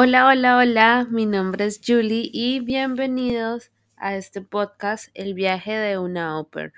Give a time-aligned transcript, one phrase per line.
[0.00, 5.98] Hola, hola, hola, mi nombre es Julie y bienvenidos a este podcast El viaje de
[5.98, 6.72] una ópera.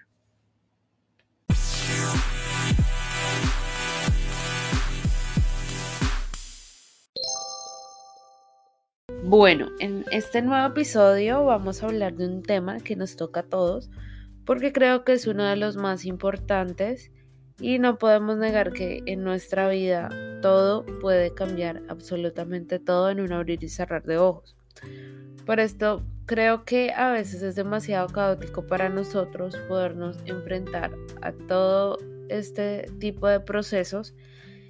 [9.23, 13.49] Bueno, en este nuevo episodio vamos a hablar de un tema que nos toca a
[13.51, 13.91] todos
[14.47, 17.13] porque creo que es uno de los más importantes
[17.61, 20.09] y no podemos negar que en nuestra vida
[20.41, 24.57] todo puede cambiar, absolutamente todo en un abrir y cerrar de ojos.
[25.45, 31.99] Por esto creo que a veces es demasiado caótico para nosotros podernos enfrentar a todo
[32.29, 34.15] este tipo de procesos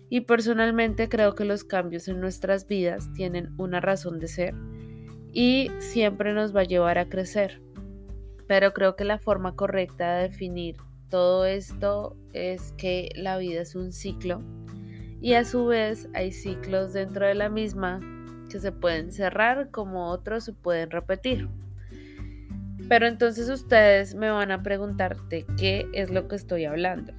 [0.08, 4.54] y personalmente creo que los cambios en nuestras vidas tienen una razón de ser
[5.32, 7.62] y siempre nos va a llevar a crecer.
[8.48, 10.76] Pero creo que la forma correcta de definir
[11.10, 14.40] todo esto es que la vida es un ciclo
[15.20, 18.00] y a su vez hay ciclos dentro de la misma
[18.48, 21.48] que se pueden cerrar como otros se pueden repetir.
[22.88, 27.12] Pero entonces ustedes me van a preguntar de qué es lo que estoy hablando.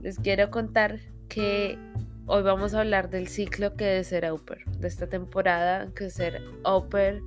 [0.00, 1.78] Les quiero contar que
[2.26, 6.42] hoy vamos a hablar del ciclo que es ser Oper, de esta temporada que ser
[6.64, 7.20] Oper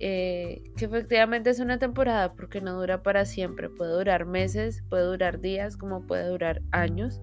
[0.00, 5.04] eh, que efectivamente es una temporada porque no dura para siempre, puede durar meses, puede
[5.04, 7.20] durar días, como puede durar años.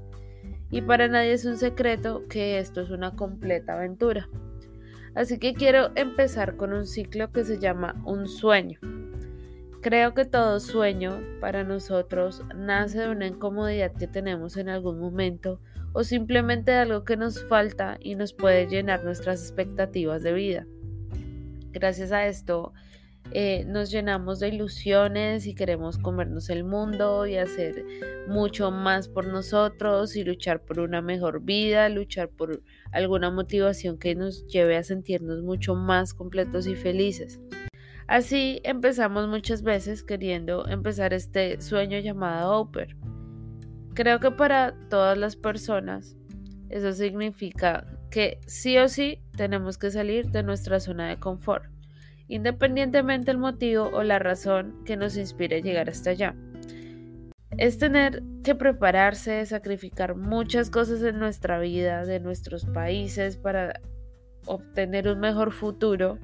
[0.72, 4.28] Y para nadie es un secreto que esto es una completa aventura.
[5.14, 8.80] Así que quiero empezar con un ciclo que se llama un sueño.
[9.82, 15.62] Creo que todo sueño para nosotros nace de una incomodidad que tenemos en algún momento
[15.94, 20.68] o simplemente de algo que nos falta y nos puede llenar nuestras expectativas de vida.
[21.76, 22.74] Gracias a esto
[23.32, 27.84] eh, nos llenamos de ilusiones y queremos comernos el mundo y hacer
[28.28, 34.16] mucho más por nosotros y luchar por una mejor vida, luchar por alguna motivación que
[34.16, 37.42] nos lleve a sentirnos mucho más completos y felices.
[38.08, 42.96] Así empezamos muchas veces queriendo empezar este sueño llamado Oper.
[43.96, 46.16] Creo que para todas las personas
[46.70, 51.66] eso significa que sí o sí tenemos que salir de nuestra zona de confort,
[52.30, 56.34] independientemente del motivo o la razón que nos inspire llegar hasta allá.
[57.58, 63.82] Es tener que prepararse, sacrificar muchas cosas en nuestra vida, de nuestros países, para
[64.46, 66.18] obtener un mejor futuro.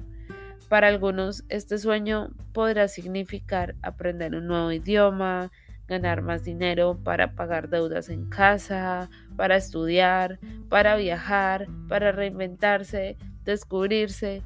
[0.70, 5.50] Para algunos este sueño podrá significar aprender un nuevo idioma,
[5.88, 10.38] ganar más dinero para pagar deudas en casa, para estudiar,
[10.68, 14.42] para viajar, para reinventarse, descubrirse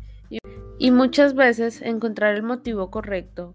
[0.78, 3.54] y, muchas veces encontrar el motivo correcto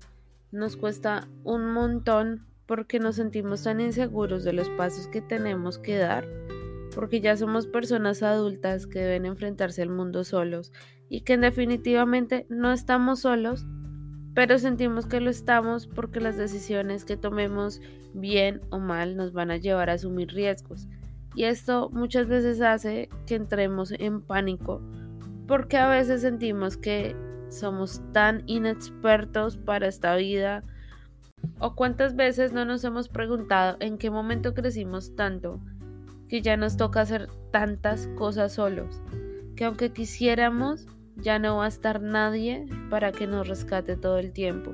[0.51, 5.97] nos cuesta un montón porque nos sentimos tan inseguros de los pasos que tenemos que
[5.97, 6.27] dar,
[6.93, 10.71] porque ya somos personas adultas que deben enfrentarse al mundo solos
[11.09, 13.65] y que definitivamente no estamos solos
[14.33, 17.81] pero sentimos que lo estamos porque las decisiones que tomemos
[18.13, 20.87] bien o mal nos van a llevar a asumir riesgos.
[21.35, 24.81] Y esto muchas veces hace que entremos en pánico
[25.47, 27.15] porque a veces sentimos que
[27.49, 30.63] somos tan inexpertos para esta vida
[31.59, 35.59] o cuántas veces no nos hemos preguntado en qué momento crecimos tanto
[36.29, 39.01] que ya nos toca hacer tantas cosas solos,
[39.57, 40.87] que aunque quisiéramos
[41.21, 44.73] ya no va a estar nadie para que nos rescate todo el tiempo.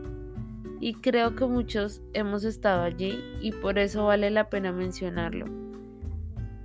[0.80, 5.46] Y creo que muchos hemos estado allí y por eso vale la pena mencionarlo.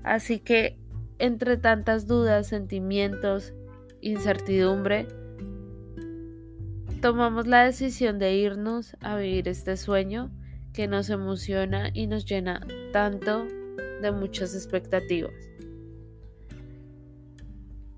[0.02, 0.78] Así que
[1.18, 3.54] entre tantas dudas, sentimientos,
[4.00, 5.06] incertidumbre,
[7.00, 10.30] tomamos la decisión de irnos a vivir este sueño
[10.72, 13.46] que nos emociona y nos llena tanto
[14.00, 15.51] de muchas expectativas.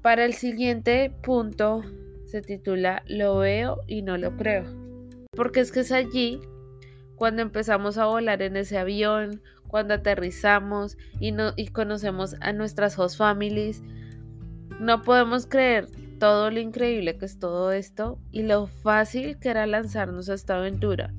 [0.05, 1.83] Para el siguiente punto
[2.27, 4.65] se titula Lo veo y no lo creo.
[5.35, 6.43] Porque es que es allí
[7.17, 12.99] cuando empezamos a volar en ese avión, cuando aterrizamos y, no, y conocemos a nuestras
[12.99, 13.83] host families.
[14.79, 15.89] No podemos creer
[16.19, 20.59] todo lo increíble que es todo esto y lo fácil que era lanzarnos a esta
[20.59, 21.15] aventura.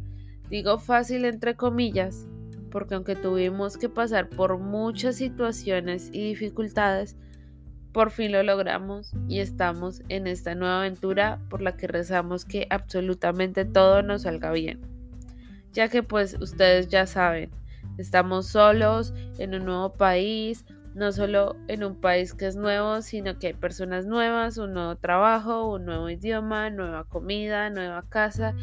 [0.51, 2.27] Digo fácil entre comillas,
[2.69, 7.17] porque aunque tuvimos que pasar por muchas situaciones y dificultades,
[7.95, 12.67] por fin lo logramos y estamos en esta nueva aventura por la que rezamos que
[12.69, 14.81] absolutamente todo nos salga bien.
[15.71, 17.51] Ya que pues ustedes ya saben,
[17.97, 23.39] estamos solos en un nuevo país, no solo en un país que es nuevo, sino
[23.39, 28.55] que hay personas nuevas, un nuevo trabajo, un nuevo idioma, nueva comida, nueva casa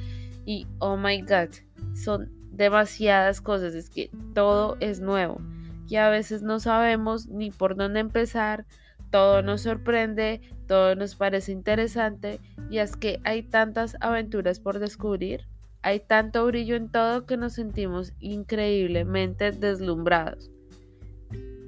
[0.44, 1.48] y oh my god,
[1.94, 5.40] son demasiadas cosas, es que todo es nuevo
[5.88, 8.66] y a veces no sabemos ni por dónde empezar,
[9.12, 15.46] todo nos sorprende, todo nos parece interesante y es que hay tantas aventuras por descubrir,
[15.82, 20.50] hay tanto brillo en todo que nos sentimos increíblemente deslumbrados.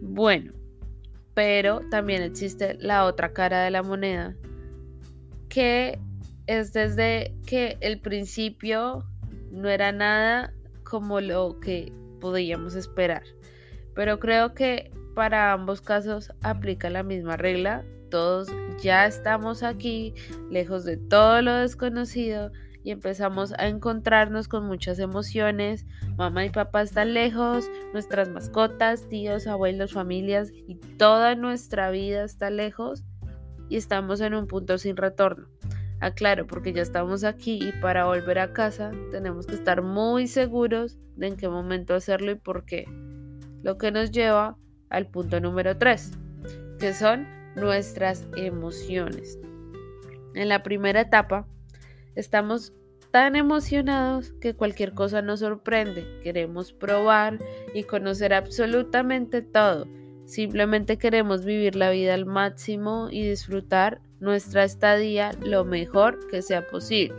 [0.01, 0.53] Bueno,
[1.35, 4.35] pero también existe la otra cara de la moneda,
[5.49, 5.99] que
[6.47, 9.05] es desde que el principio
[9.51, 13.25] no era nada como lo que podíamos esperar.
[13.95, 17.85] Pero creo que para ambos casos aplica la misma regla.
[18.11, 18.49] Todos
[18.83, 20.15] ya estamos aquí,
[20.51, 22.53] lejos de todo lo desconocido,
[22.85, 25.87] y empezamos a encontrarnos con muchas emociones.
[26.17, 32.51] Mamá y papá están lejos, nuestras mascotas, tíos, abuelos, familias y toda nuestra vida está
[32.51, 33.03] lejos
[33.71, 35.49] y estamos en un punto sin retorno.
[36.01, 40.99] Aclaro, porque ya estamos aquí y para volver a casa tenemos que estar muy seguros
[41.17, 42.85] de en qué momento hacerlo y por qué.
[43.63, 44.59] Lo que nos lleva
[44.95, 46.13] al punto número 3,
[46.79, 47.27] que son
[47.57, 49.39] nuestras emociones.
[50.35, 51.47] En la primera etapa,
[52.15, 52.73] estamos
[53.11, 56.05] tan emocionados que cualquier cosa nos sorprende.
[56.23, 57.39] Queremos probar
[57.73, 59.87] y conocer absolutamente todo.
[60.25, 66.67] Simplemente queremos vivir la vida al máximo y disfrutar nuestra estadía lo mejor que sea
[66.67, 67.15] posible.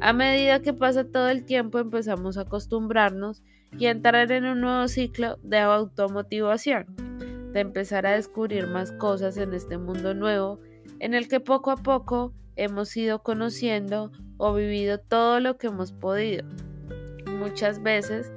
[0.00, 3.42] A medida que pasa todo el tiempo empezamos a acostumbrarnos
[3.78, 6.86] y entrar en un nuevo ciclo de automotivación,
[7.52, 10.60] de empezar a descubrir más cosas en este mundo nuevo
[11.00, 15.92] en el que poco a poco hemos ido conociendo o vivido todo lo que hemos
[15.92, 16.46] podido.
[17.38, 18.30] Muchas veces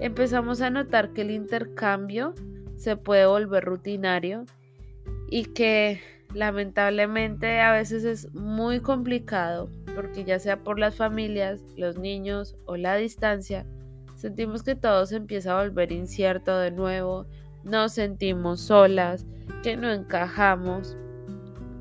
[0.00, 2.34] empezamos a notar que el intercambio
[2.76, 4.46] se puede volver rutinario
[5.30, 6.00] y que
[6.34, 12.76] lamentablemente a veces es muy complicado porque ya sea por las familias, los niños o
[12.76, 13.66] la distancia,
[14.20, 17.26] sentimos que todo se empieza a volver incierto de nuevo,
[17.64, 19.26] nos sentimos solas,
[19.62, 20.96] que no encajamos,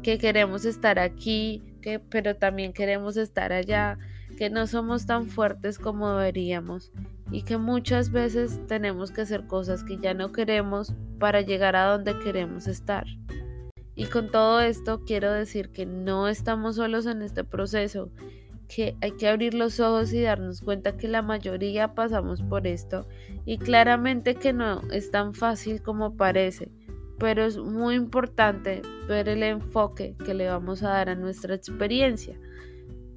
[0.04, 3.98] que queremos estar aquí, que, pero también queremos estar allá,
[4.38, 6.94] que no somos tan fuertes como deberíamos
[7.30, 11.92] y que muchas veces tenemos que hacer cosas que ya no queremos para llegar a
[11.92, 13.06] donde queremos estar.
[13.96, 18.12] Y con todo esto quiero decir que no estamos solos en este proceso,
[18.70, 23.08] que hay que abrir los ojos y darnos cuenta que la mayoría pasamos por esto
[23.44, 26.70] y claramente que no es tan fácil como parece,
[27.18, 32.40] pero es muy importante ver el enfoque que le vamos a dar a nuestra experiencia.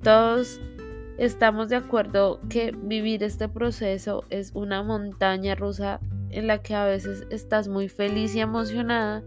[0.03, 0.59] Todos
[1.19, 6.01] estamos de acuerdo que vivir este proceso es una montaña rusa
[6.31, 9.23] en la que a veces estás muy feliz y emocionada,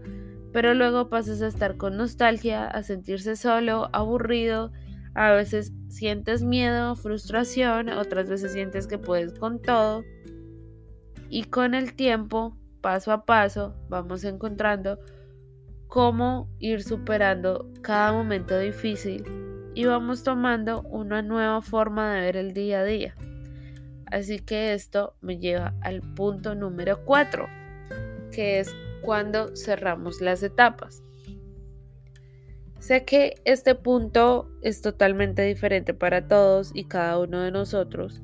[0.52, 4.72] pero luego pasas a estar con nostalgia, a sentirse solo, aburrido,
[5.16, 10.04] a veces sientes miedo, frustración, otras veces sientes que puedes con todo
[11.30, 14.98] y con el tiempo, paso a paso, vamos encontrando
[15.86, 19.24] cómo ir superando cada momento difícil
[19.74, 23.16] y vamos tomando una nueva forma de ver el día a día.
[24.10, 27.46] Así que esto me lleva al punto número 4,
[28.30, 31.02] que es cuando cerramos las etapas.
[32.78, 38.22] Sé que este punto es totalmente diferente para todos y cada uno de nosotros,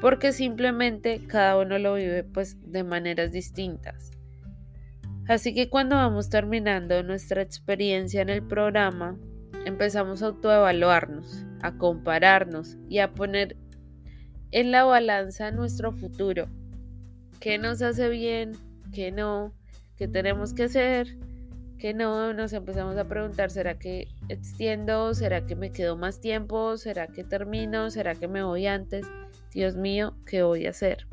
[0.00, 4.10] porque simplemente cada uno lo vive pues de maneras distintas.
[5.28, 9.18] Así que cuando vamos terminando nuestra experiencia en el programa,
[9.64, 13.56] empezamos a autoevaluarnos, a compararnos y a poner
[14.50, 16.48] en la balanza nuestro futuro.
[17.40, 18.52] ¿Qué nos hace bien?
[18.92, 19.52] ¿Qué no?
[19.96, 21.16] ¿Qué tenemos que hacer?
[21.82, 25.14] Que no nos empezamos a preguntar, ¿será que extiendo?
[25.14, 26.76] ¿Será que me quedo más tiempo?
[26.76, 27.90] ¿Será que termino?
[27.90, 29.04] ¿Será que me voy antes?
[29.50, 31.08] Dios mío, ¿qué voy a hacer?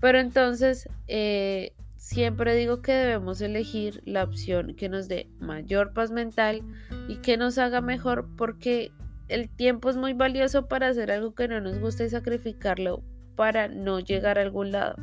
[0.00, 6.10] Pero entonces, eh, siempre digo que debemos elegir la opción que nos dé mayor paz
[6.10, 6.62] mental
[7.06, 8.90] y que nos haga mejor porque
[9.28, 13.02] el tiempo es muy valioso para hacer algo que no nos gusta y sacrificarlo
[13.36, 14.94] para no llegar a algún lado.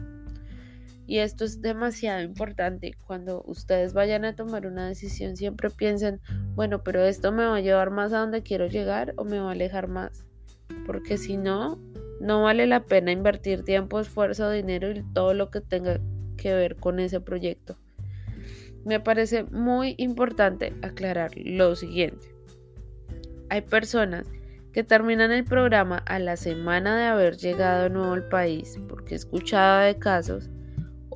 [1.08, 2.98] Y esto es demasiado importante.
[3.08, 6.20] Cuando ustedes vayan a tomar una decisión, siempre piensen,
[6.54, 9.50] bueno, pero esto me va a llevar más a donde quiero llegar o me va
[9.50, 10.26] a alejar más.
[10.86, 11.80] Porque si no,
[12.20, 16.02] no vale la pena invertir tiempo, esfuerzo, dinero y todo lo que tenga
[16.36, 17.78] que ver con ese proyecto.
[18.84, 22.36] Me parece muy importante aclarar lo siguiente.
[23.50, 24.28] Hay personas
[24.74, 29.18] que terminan el programa a la semana de haber llegado nuevo al país, porque he
[29.18, 30.50] escuchado de casos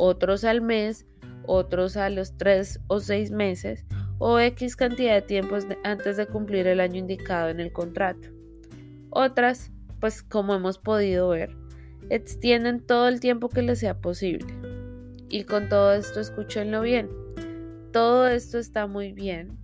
[0.04, 1.06] otros al mes,
[1.46, 3.86] otros a los tres o seis meses
[4.18, 8.30] o X cantidad de tiempo antes de cumplir el año indicado en el contrato.
[9.12, 11.56] Otras, pues como hemos podido ver,
[12.10, 14.48] extienden todo el tiempo que les sea posible.
[15.30, 17.08] Y con todo esto escúchenlo bien.
[17.92, 19.60] todo esto está muy bien,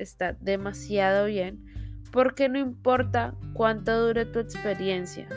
[0.00, 1.64] está demasiado bien,
[2.10, 5.28] porque no importa cuánto dure tu experiencia,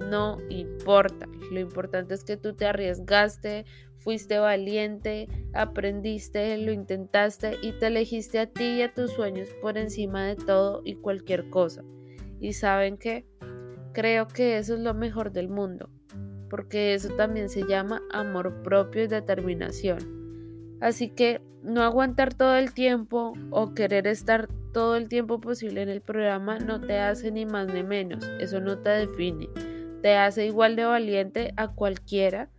[0.00, 1.28] no importa.
[1.52, 3.64] Lo importante es que tú te arriesgaste,
[3.98, 9.78] fuiste valiente, aprendiste, lo intentaste y te elegiste a ti y a tus sueños por
[9.78, 11.84] encima de todo y cualquier cosa.
[12.40, 13.26] Y saben que
[13.92, 15.90] creo que eso es lo mejor del mundo,
[16.48, 20.78] porque eso también se llama amor propio y determinación.
[20.80, 25.88] Así que no aguantar todo el tiempo o querer estar todo el tiempo posible en
[25.88, 29.50] el programa no te hace ni más ni menos, eso no te define
[30.02, 32.50] te hace igual de valiente a cualquiera,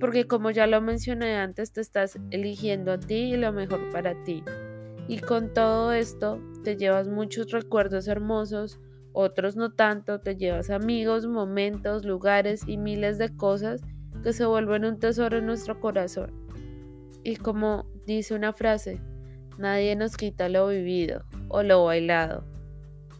[0.00, 4.22] porque como ya lo mencioné antes, te estás eligiendo a ti y lo mejor para
[4.24, 4.42] ti.
[5.08, 8.80] Y con todo esto te llevas muchos recuerdos hermosos,
[9.12, 13.82] otros no tanto, te llevas amigos, momentos, lugares y miles de cosas
[14.22, 16.32] que se vuelven un tesoro en nuestro corazón.
[17.24, 19.00] Y como dice una frase,
[19.58, 22.44] nadie nos quita lo vivido o lo bailado,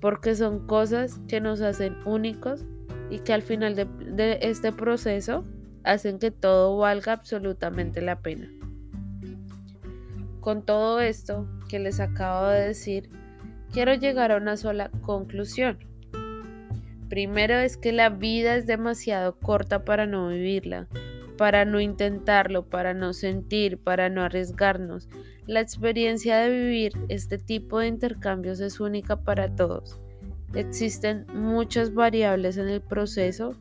[0.00, 2.64] porque son cosas que nos hacen únicos
[3.12, 5.44] y que al final de, este proceso
[5.84, 8.50] hacen que todo valga absolutamente la pena.
[10.40, 13.10] Con todo esto que les acabo de decir,
[13.70, 15.78] quiero llegar a una sola conclusión.
[17.10, 20.88] Primero es que la vida es demasiado corta para no vivirla,
[21.36, 25.10] para no intentarlo, para no sentir, para no arriesgarnos.
[25.46, 30.00] La experiencia de vivir este tipo de intercambios es única para todos.
[30.54, 33.56] Existen muchas variables en el proceso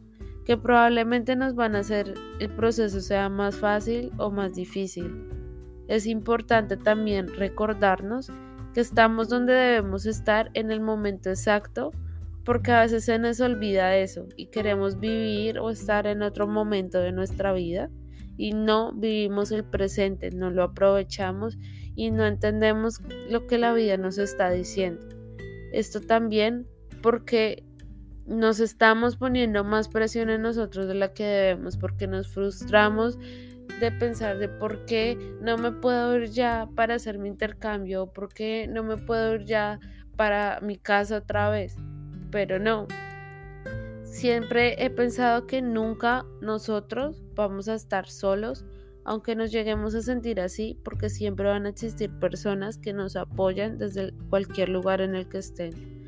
[0.46, 5.30] que probablemente nos van a hacer el proceso sea más fácil o más difícil.
[5.88, 8.32] Es importante también recordarnos
[8.74, 11.92] que estamos donde debemos estar en el momento exacto
[12.44, 17.00] porque a veces se nos olvida eso y queremos vivir o estar en otro momento
[17.00, 17.90] de nuestra vida
[18.38, 21.58] y no vivimos el presente, no lo aprovechamos
[21.96, 25.06] y no entendemos lo que la vida nos está diciendo.
[25.72, 26.68] Esto también
[27.02, 27.64] porque
[28.26, 33.18] nos estamos poniendo más presión en nosotros de la que debemos, porque nos frustramos
[33.80, 38.34] de pensar de por qué no me puedo ir ya para hacer mi intercambio, por
[38.34, 39.80] qué no me puedo ir ya
[40.16, 41.76] para mi casa otra vez.
[42.32, 42.88] Pero no,
[44.04, 48.66] siempre he pensado que nunca nosotros vamos a estar solos,
[49.04, 53.78] aunque nos lleguemos a sentir así, porque siempre van a existir personas que nos apoyan
[53.78, 56.01] desde cualquier lugar en el que estén.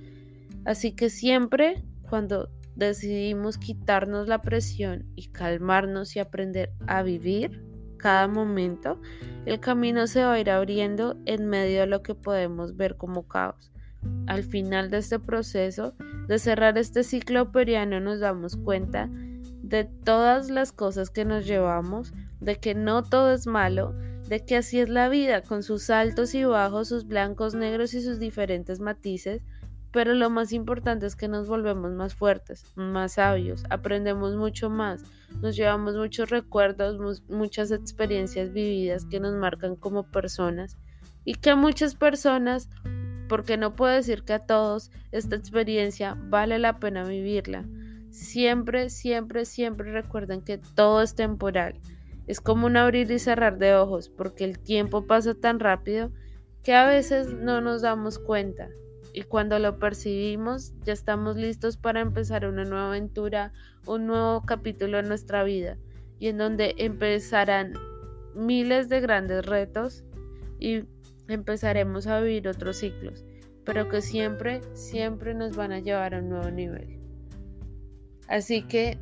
[0.66, 7.64] Así que siempre cuando decidimos quitarnos la presión y calmarnos y aprender a vivir
[7.98, 9.00] cada momento,
[9.46, 13.28] el camino se va a ir abriendo en medio de lo que podemos ver como
[13.28, 13.72] caos.
[14.28, 15.96] Al final de este proceso
[16.28, 19.10] de cerrar este ciclo periano nos damos cuenta
[19.62, 23.94] de todas las cosas que nos llevamos, de que no todo es malo,
[24.28, 28.02] de que así es la vida, con sus altos y bajos, sus blancos, negros y
[28.02, 29.42] sus diferentes matices,
[29.94, 35.04] pero lo más importante es que nos volvemos más fuertes, más sabios, aprendemos mucho más,
[35.40, 40.78] nos llevamos muchos recuerdos, muchas experiencias vividas que nos marcan como personas
[41.26, 42.70] y que muchas personas,
[43.30, 47.64] porque no puedo decir que a todos, esta experiencia vale la pena vivirla.
[48.10, 51.80] Siempre, siempre, siempre recuerden que todo es temporal.
[52.26, 56.12] Es como un abrir y cerrar de ojos, porque el tiempo pasa tan rápido
[56.64, 58.70] que a veces no nos damos cuenta
[59.14, 63.54] y cuando lo percibimos ya estamos listos para empezar una nueva aventura,
[63.86, 65.78] un nuevo capítulo en nuestra vida
[66.20, 67.74] y en donde empezarán
[68.36, 70.04] miles de grandes retos
[70.60, 70.84] y
[71.28, 73.24] empezaremos a vivir otros ciclos,
[73.64, 77.00] pero que siempre, siempre nos van a llevar a un nuevo nivel.
[78.28, 78.98] Así que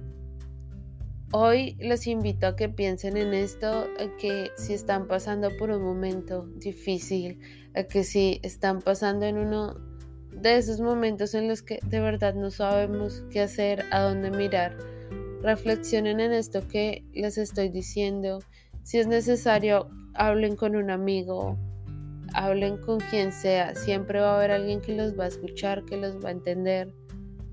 [1.32, 3.88] hoy les invito a que piensen en esto,
[4.20, 7.40] que si están pasando por un momento difícil,
[7.76, 9.91] a que si están pasando en uno
[10.32, 14.78] de esos momentos en los que de verdad no sabemos qué hacer, a dónde mirar.
[15.42, 18.40] Reflexionen en esto que les estoy diciendo.
[18.84, 21.58] Si es necesario, hablen con un amigo,
[22.34, 23.76] hablen con quien sea.
[23.76, 26.94] Siempre va a haber alguien que los va a escuchar, que los va a entender.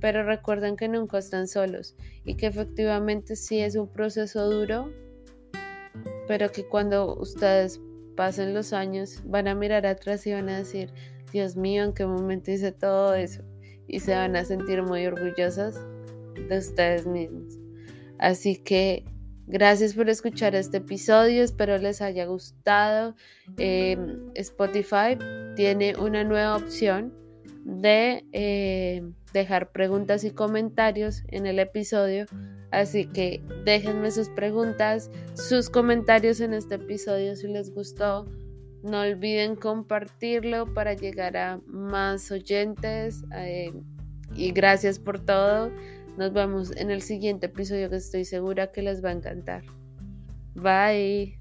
[0.00, 4.92] Pero recuerden que nunca están solos y que efectivamente sí es un proceso duro,
[6.28, 7.80] pero que cuando ustedes
[8.16, 10.92] pasen los años van a mirar atrás y van a decir,
[11.32, 13.42] Dios mío, ¿en qué momento hice todo eso?
[13.86, 15.78] Y se van a sentir muy orgullosas
[16.48, 17.58] de ustedes mismos.
[18.18, 19.04] Así que
[19.46, 23.14] gracias por escuchar este episodio, espero les haya gustado.
[23.56, 25.16] Em, Spotify
[25.56, 27.14] tiene una nueva opción
[27.64, 32.26] de eh, dejar preguntas y comentarios en el episodio.
[32.70, 38.26] Así que déjenme sus preguntas, sus comentarios en este episodio si les gustó
[38.82, 43.24] No olviden compartirlo para llegar a más oyentes.
[43.34, 43.72] Eh,
[44.34, 45.70] y gracias por todo.
[46.16, 49.62] Nos vemos en el siguiente episodio que estoy segura que les va a encantar.
[50.54, 51.38] Bye.